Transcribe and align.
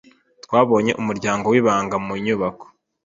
Twabonye 0.43 0.91
umuryango 1.01 1.45
wibanga 1.53 1.95
mu 2.05 2.13
nyubako. 2.23 2.65